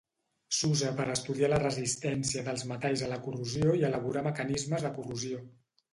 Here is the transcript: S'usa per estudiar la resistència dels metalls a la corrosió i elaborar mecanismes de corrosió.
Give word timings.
S'usa 0.59 0.87
per 1.01 1.05
estudiar 1.15 1.49
la 1.51 1.59
resistència 1.63 2.43
dels 2.47 2.65
metalls 2.71 3.03
a 3.09 3.11
la 3.15 3.19
corrosió 3.27 3.77
i 3.83 3.87
elaborar 3.91 4.25
mecanismes 4.29 4.87
de 4.89 4.93
corrosió. 4.97 5.45